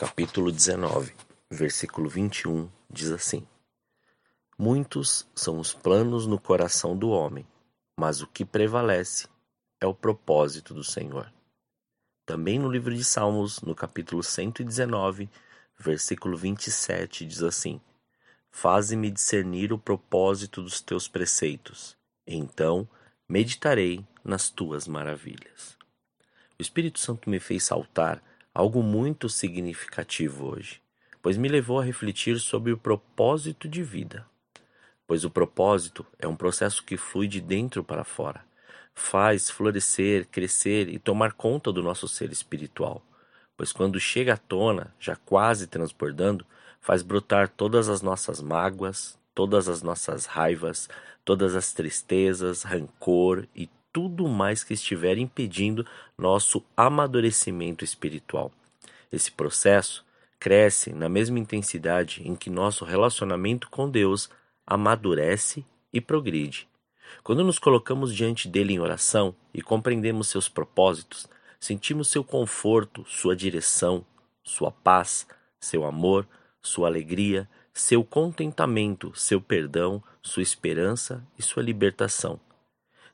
capítulo 0.00 0.50
19, 0.50 1.12
versículo 1.50 2.08
21, 2.08 2.70
diz 2.88 3.10
assim: 3.10 3.46
Muitos 4.56 5.28
são 5.34 5.60
os 5.60 5.74
planos 5.74 6.26
no 6.26 6.40
coração 6.40 6.96
do 6.96 7.10
homem, 7.10 7.46
mas 7.98 8.22
o 8.22 8.26
que 8.26 8.42
prevalece 8.42 9.28
é 9.78 9.86
o 9.86 9.92
propósito 9.92 10.72
do 10.72 10.82
Senhor. 10.82 11.30
Também 12.24 12.58
no 12.58 12.70
livro 12.70 12.94
de 12.94 13.04
Salmos, 13.04 13.60
no 13.60 13.74
capítulo 13.74 14.22
119, 14.22 15.28
versículo 15.78 16.34
27, 16.34 17.26
diz 17.26 17.42
assim: 17.42 17.78
Faze-me 18.50 19.10
discernir 19.10 19.70
o 19.70 19.78
propósito 19.78 20.62
dos 20.62 20.80
teus 20.80 21.08
preceitos, 21.08 21.94
então 22.26 22.88
meditarei 23.28 24.02
nas 24.24 24.48
tuas 24.48 24.88
maravilhas. 24.88 25.76
O 26.58 26.62
Espírito 26.62 26.98
Santo 26.98 27.28
me 27.28 27.38
fez 27.38 27.64
saltar 27.64 28.22
algo 28.60 28.82
muito 28.82 29.26
significativo 29.26 30.52
hoje, 30.52 30.82
pois 31.22 31.38
me 31.38 31.48
levou 31.48 31.80
a 31.80 31.84
refletir 31.84 32.38
sobre 32.38 32.72
o 32.72 32.76
propósito 32.76 33.66
de 33.66 33.82
vida. 33.82 34.26
Pois 35.06 35.24
o 35.24 35.30
propósito 35.30 36.06
é 36.18 36.28
um 36.28 36.36
processo 36.36 36.84
que 36.84 36.98
flui 36.98 37.26
de 37.26 37.40
dentro 37.40 37.82
para 37.82 38.04
fora, 38.04 38.44
faz 38.94 39.48
florescer, 39.48 40.26
crescer 40.26 40.90
e 40.90 40.98
tomar 40.98 41.32
conta 41.32 41.72
do 41.72 41.82
nosso 41.82 42.06
ser 42.06 42.30
espiritual. 42.30 43.02
Pois 43.56 43.72
quando 43.72 43.98
chega 43.98 44.34
à 44.34 44.36
tona, 44.36 44.94
já 45.00 45.16
quase 45.16 45.66
transbordando, 45.66 46.44
faz 46.82 47.02
brotar 47.02 47.48
todas 47.48 47.88
as 47.88 48.02
nossas 48.02 48.42
mágoas, 48.42 49.18
todas 49.34 49.70
as 49.70 49.82
nossas 49.82 50.26
raivas, 50.26 50.86
todas 51.24 51.56
as 51.56 51.72
tristezas, 51.72 52.62
rancor 52.62 53.48
e 53.56 53.70
tudo 53.92 54.28
mais 54.28 54.62
que 54.62 54.74
estiver 54.74 55.18
impedindo 55.18 55.86
nosso 56.16 56.62
amadurecimento 56.76 57.84
espiritual. 57.84 58.52
Esse 59.10 59.30
processo 59.30 60.04
cresce 60.38 60.92
na 60.92 61.08
mesma 61.08 61.38
intensidade 61.38 62.22
em 62.26 62.34
que 62.34 62.48
nosso 62.48 62.84
relacionamento 62.84 63.68
com 63.68 63.90
Deus 63.90 64.30
amadurece 64.66 65.64
e 65.92 66.00
progride. 66.00 66.68
Quando 67.22 67.44
nos 67.44 67.58
colocamos 67.58 68.14
diante 68.14 68.48
dele 68.48 68.72
em 68.72 68.78
oração 68.78 69.34
e 69.52 69.60
compreendemos 69.60 70.28
seus 70.28 70.48
propósitos, 70.48 71.28
sentimos 71.58 72.08
seu 72.08 72.22
conforto, 72.22 73.04
sua 73.06 73.34
direção, 73.34 74.06
sua 74.44 74.70
paz, 74.70 75.26
seu 75.58 75.84
amor, 75.84 76.26
sua 76.62 76.86
alegria, 76.86 77.48
seu 77.74 78.04
contentamento, 78.04 79.12
seu 79.14 79.40
perdão, 79.40 80.02
sua 80.22 80.42
esperança 80.42 81.26
e 81.38 81.42
sua 81.42 81.62
libertação 81.62 82.40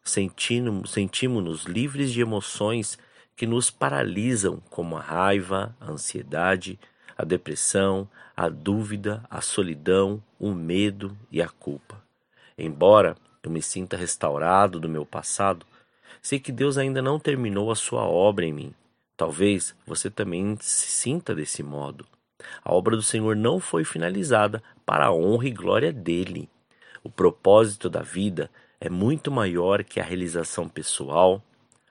sentimos-nos 0.08 1.64
livres 1.64 2.12
de 2.12 2.20
emoções 2.20 2.98
que 3.36 3.46
nos 3.46 3.70
paralisam, 3.70 4.62
como 4.70 4.96
a 4.96 5.00
raiva, 5.00 5.76
a 5.80 5.90
ansiedade, 5.90 6.78
a 7.18 7.24
depressão, 7.24 8.08
a 8.36 8.48
dúvida, 8.48 9.24
a 9.28 9.40
solidão, 9.40 10.22
o 10.38 10.52
medo 10.52 11.16
e 11.30 11.42
a 11.42 11.48
culpa. 11.48 12.02
Embora 12.56 13.16
eu 13.42 13.50
me 13.50 13.60
sinta 13.60 13.96
restaurado 13.96 14.80
do 14.80 14.88
meu 14.88 15.04
passado, 15.04 15.66
sei 16.22 16.38
que 16.38 16.52
Deus 16.52 16.78
ainda 16.78 17.02
não 17.02 17.18
terminou 17.18 17.70
a 17.70 17.76
sua 17.76 18.02
obra 18.02 18.44
em 18.44 18.52
mim. 18.52 18.74
Talvez 19.16 19.74
você 19.86 20.10
também 20.10 20.56
se 20.60 20.88
sinta 20.88 21.34
desse 21.34 21.62
modo. 21.62 22.06
A 22.62 22.72
obra 22.72 22.96
do 22.96 23.02
Senhor 23.02 23.34
não 23.34 23.58
foi 23.58 23.84
finalizada 23.84 24.62
para 24.84 25.06
a 25.06 25.12
honra 25.12 25.48
e 25.48 25.50
glória 25.50 25.92
dele. 25.92 26.48
O 27.02 27.10
propósito 27.10 27.88
da 27.88 28.02
vida 28.02 28.50
é 28.80 28.90
muito 28.90 29.30
maior 29.30 29.82
que 29.82 30.00
a 30.00 30.04
realização 30.04 30.68
pessoal, 30.68 31.42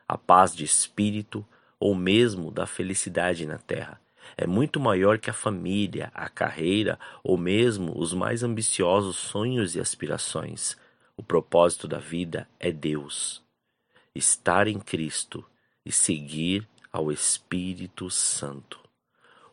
a 0.08 0.18
paz 0.18 0.56
de 0.56 0.64
espírito 0.64 1.46
ou 1.80 1.96
mesmo 1.96 2.52
da 2.52 2.68
felicidade 2.68 3.46
na 3.46 3.58
terra. 3.58 4.00
É 4.38 4.46
muito 4.46 4.80
maior 4.80 5.18
que 5.18 5.30
a 5.30 5.34
família, 5.34 6.12
a 6.14 6.30
carreira 6.30 7.00
ou 7.24 7.38
mesmo 7.38 7.98
os 7.98 8.14
mais 8.14 8.44
ambiciosos 8.44 9.16
sonhos 9.16 9.76
e 9.76 9.80
aspirações. 9.80 10.78
O 11.18 11.24
propósito 11.24 11.88
da 11.88 12.00
vida 12.00 12.48
é 12.60 12.72
Deus. 12.72 13.44
Estar 14.14 14.68
em 14.68 14.80
Cristo 14.80 15.46
e 15.86 15.92
seguir 15.92 16.68
ao 16.92 17.12
Espírito 17.12 18.10
Santo. 18.10 18.80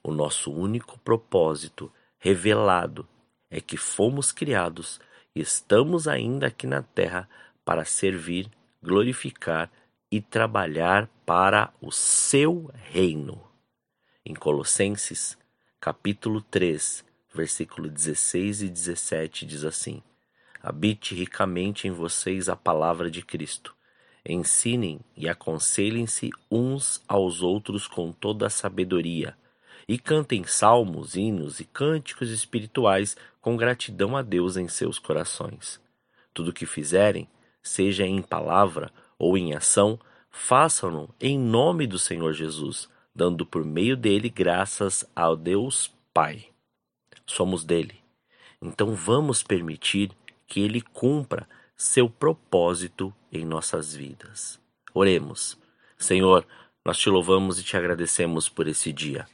O 0.03 0.12
nosso 0.12 0.53
único 0.53 0.99
propósito 0.99 1.93
revelado 2.19 3.06
é 3.50 3.60
que 3.60 3.76
fomos 3.76 4.32
criados 4.32 5.00
estamos 5.34 6.06
ainda 6.06 6.48
aqui 6.48 6.66
na 6.66 6.82
terra 6.82 7.28
para 7.65 7.84
servir, 7.84 8.50
glorificar 8.82 9.70
e 10.10 10.20
trabalhar 10.20 11.09
para 11.25 11.72
o 11.81 11.91
seu 11.91 12.70
reino. 12.75 13.43
Em 14.25 14.34
Colossenses, 14.34 15.38
capítulo 15.81 16.43
3, 16.43 17.04
versículo 17.34 17.88
16 17.88 18.62
e 18.62 18.69
17 18.69 19.47
diz 19.47 19.65
assim: 19.65 20.03
Habite 20.62 21.15
ricamente 21.15 21.88
em 21.88 21.91
vocês 21.91 22.49
a 22.49 22.56
palavra 22.56 23.10
de 23.10 23.22
Cristo. 23.22 23.75
Ensinem 24.25 25.00
e 25.16 25.28
aconselhem-se 25.28 26.31
uns 26.50 27.03
aos 27.09 27.43
outros 27.43 27.88
com 27.88 28.12
toda 28.12 28.47
a 28.47 28.50
sabedoria 28.50 29.37
e 29.88 29.98
cantem 29.98 30.44
salmos, 30.44 31.16
hinos 31.16 31.60
e 31.60 31.65
cânticos 31.65 32.31
espirituais 32.31 33.16
com 33.41 33.56
gratidão 33.56 34.16
a 34.16 34.22
Deus 34.22 34.56
em 34.56 34.69
seus 34.69 34.98
corações. 34.98 35.81
Tudo 36.32 36.50
o 36.50 36.53
que 36.53 36.66
fizerem, 36.66 37.28
seja 37.62 38.06
em 38.06 38.22
palavra 38.22 38.93
ou 39.19 39.37
em 39.37 39.54
ação, 39.54 39.98
façam-no 40.31 41.09
em 41.20 41.38
nome 41.38 41.87
do 41.87 41.98
Senhor 41.98 42.32
Jesus, 42.32 42.88
dando 43.15 43.44
por 43.44 43.65
meio 43.65 43.97
dele 43.97 44.28
graças 44.28 45.04
ao 45.15 45.37
Deus 45.37 45.93
Pai. 46.14 46.47
Somos 47.26 47.64
dele. 47.64 48.00
Então 48.60 48.94
vamos 48.94 49.43
permitir 49.43 50.10
que 50.47 50.60
ele 50.60 50.81
cumpra 50.81 51.49
seu 51.76 52.09
propósito 52.09 53.12
em 53.31 53.44
nossas 53.44 53.94
vidas. 53.94 54.60
Oremos. 54.94 55.59
Senhor, 55.99 56.47
nós 56.84 56.99
te 56.99 57.09
louvamos 57.09 57.59
e 57.59 57.62
te 57.62 57.76
agradecemos 57.76 58.49
por 58.49 58.69
esse 58.69 58.93
dia. 58.93 59.26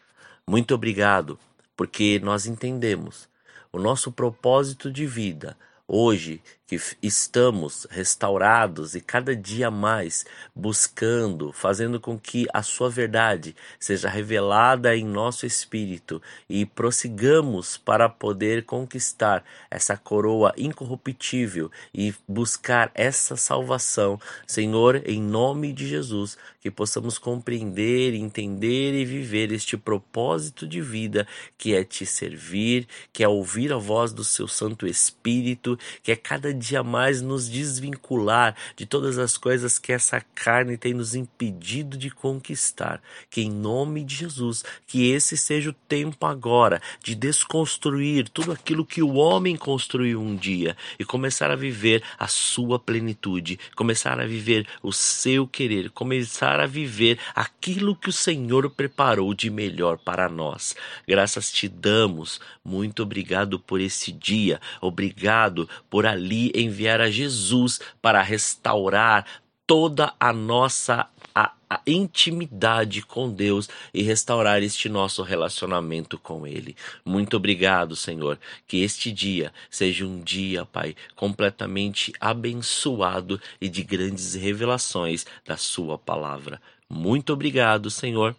Muito 0.49 0.75
obrigado, 0.75 1.39
porque 1.77 2.19
nós 2.25 2.47
entendemos. 2.47 3.29
O 3.71 3.79
nosso 3.79 4.11
propósito 4.11 4.91
de 4.91 5.05
vida 5.05 5.55
hoje 5.87 6.43
que 6.67 6.79
estamos 7.03 7.87
restaurados 7.91 8.95
e 8.95 9.01
cada 9.01 9.35
dia 9.35 9.71
mais 9.71 10.27
buscando, 10.55 11.51
fazendo 11.51 11.99
com 11.99 12.19
que 12.19 12.47
a 12.53 12.63
sua 12.63 12.91
verdade 12.91 13.57
seja 13.81 14.07
revelada 14.07 14.95
em 14.95 15.03
nosso 15.03 15.47
espírito 15.47 16.21
e 16.47 16.67
prossigamos 16.67 17.79
para 17.79 18.07
poder 18.07 18.67
conquistar 18.67 19.43
essa 19.71 19.97
coroa 19.97 20.53
incorruptível 20.59 21.71
e 21.95 22.15
buscar 22.29 22.91
essa 22.95 23.35
salvação, 23.35 24.21
Senhor, 24.47 25.03
em 25.07 25.23
nome 25.23 25.73
de 25.73 25.87
Jesus, 25.87 26.37
que 26.69 26.71
possamos 26.71 27.17
compreender, 27.17 28.13
entender 28.13 28.93
e 28.93 29.03
viver 29.03 29.51
este 29.53 29.75
propósito 29.75 30.69
de 30.69 30.83
vida 30.83 31.27
que 31.57 31.75
é 31.75 31.83
te 31.83 32.05
servir, 32.05 32.87
que 33.11 33.25
é 33.25 33.29
ouvir 33.29 33.73
a 33.73 33.79
voz 33.79 34.13
do 34.13 34.23
seu 34.23 34.47
Santo 34.47 34.87
Espírito, 34.87 35.79
que 36.03 36.13
é 36.13 36.17
cada 36.17 36.53
dia 36.53 36.83
mais 36.83 37.23
nos 37.23 37.49
desvincular 37.49 38.55
de 38.77 38.85
todas 38.85 39.17
as 39.17 39.39
coisas 39.39 39.79
que 39.79 39.93
essa 39.93 40.21
carne 40.35 40.77
tem 40.77 40.93
nos 40.93 41.15
impedido 41.15 41.97
de 41.97 42.11
conquistar. 42.11 43.01
Que 43.31 43.41
em 43.41 43.51
nome 43.51 44.05
de 44.05 44.15
Jesus, 44.15 44.63
que 44.87 45.11
esse 45.11 45.39
seja 45.39 45.71
o 45.71 45.77
tempo 45.89 46.27
agora 46.27 46.83
de 47.03 47.15
desconstruir 47.15 48.29
tudo 48.29 48.53
aquilo 48.53 48.85
que 48.85 49.03
o 49.03 49.15
homem 49.15 49.57
construiu 49.57 50.21
um 50.21 50.37
dia 50.37 50.77
e 50.99 51.05
começar 51.05 51.51
a 51.51 51.57
viver 51.57 52.03
a 52.19 52.29
sua 52.29 52.79
plenitude, 52.79 53.59
começar 53.75 54.21
a 54.21 54.27
viver 54.27 54.67
o 54.83 54.93
seu 54.93 55.47
querer, 55.47 55.89
começar 55.91 56.58
a 56.61 56.67
viver 56.67 57.19
aquilo 57.35 57.97
que 57.97 58.09
o 58.09 58.13
Senhor 58.13 58.69
preparou 58.71 59.35
de 59.35 59.51
melhor 59.51 59.99
para 59.99 60.29
nós. 60.29 60.75
Graças 61.07 61.51
te 61.51 61.69
damos. 61.69 62.41
Muito 62.65 63.03
obrigado 63.03 63.59
por 63.59 63.81
esse 63.81 64.13
dia. 64.13 64.61
Obrigado 64.81 65.69
por 65.89 66.07
ali 66.07 66.53
enviar 66.55 67.01
a 67.01 67.11
Jesus 67.11 67.81
para 68.01 68.23
restaurar 68.23 69.25
toda 69.67 70.15
a 70.19 70.33
nossa 70.33 71.07
a, 71.39 71.53
a, 71.71 71.81
intimidade 71.87 73.01
com 73.03 73.31
Deus 73.31 73.69
e 73.95 74.03
restaurar 74.03 74.61
este 74.61 74.89
nosso 74.89 75.23
relacionamento 75.23 76.19
com 76.19 76.45
Ele. 76.45 76.77
Muito 77.05 77.37
obrigado, 77.37 77.95
Senhor, 77.95 78.41
que 78.67 78.79
este 78.79 79.13
dia 79.13 79.53
seja 79.71 80.05
um 80.05 80.21
dia, 80.21 80.67
Pai, 80.67 80.97
completamente 81.15 82.13
abençoado 82.21 83.41
e 83.61 83.69
de 83.69 83.85
grandes 83.85 84.35
revelações 84.35 85.25
da 85.47 85.57
Sua 85.57 85.97
palavra. 85.97 86.61
Muito 86.91 87.33
obrigado, 87.33 87.89
Senhor. 87.89 88.35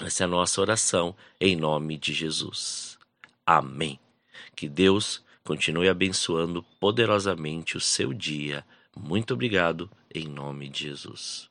Essa 0.00 0.24
é 0.24 0.26
a 0.26 0.28
nossa 0.28 0.60
oração 0.60 1.14
em 1.40 1.54
nome 1.54 1.96
de 1.96 2.12
Jesus. 2.12 2.98
Amém. 3.46 3.96
Que 4.56 4.68
Deus 4.68 5.22
continue 5.44 5.88
abençoando 5.88 6.64
poderosamente 6.80 7.76
o 7.76 7.80
seu 7.80 8.12
dia. 8.12 8.64
Muito 8.96 9.34
obrigado 9.34 9.88
em 10.12 10.26
nome 10.26 10.68
de 10.68 10.84
Jesus. 10.88 11.48